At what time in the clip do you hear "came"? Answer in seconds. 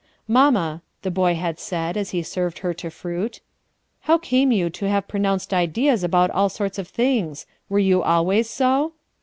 4.17-4.51